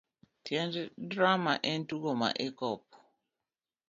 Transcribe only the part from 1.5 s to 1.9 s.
en